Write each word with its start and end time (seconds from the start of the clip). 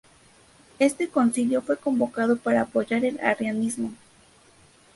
Este 0.79 1.09
concilio 1.09 1.61
fue 1.61 1.77
convocado 1.77 2.35
para 2.37 2.61
apoyar 2.61 3.05
el 3.05 3.19
arrianismo. 3.19 3.93